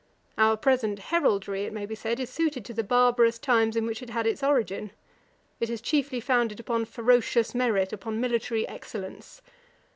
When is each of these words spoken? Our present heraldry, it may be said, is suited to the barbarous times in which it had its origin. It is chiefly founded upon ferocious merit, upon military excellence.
Our 0.35 0.57
present 0.57 0.97
heraldry, 0.97 1.65
it 1.65 1.73
may 1.73 1.85
be 1.85 1.93
said, 1.93 2.19
is 2.19 2.31
suited 2.31 2.65
to 2.65 2.73
the 2.73 2.83
barbarous 2.83 3.37
times 3.37 3.75
in 3.75 3.85
which 3.85 4.01
it 4.01 4.09
had 4.09 4.25
its 4.25 4.41
origin. 4.41 4.89
It 5.59 5.69
is 5.69 5.79
chiefly 5.79 6.19
founded 6.19 6.59
upon 6.59 6.85
ferocious 6.85 7.53
merit, 7.53 7.93
upon 7.93 8.19
military 8.19 8.67
excellence. 8.67 9.43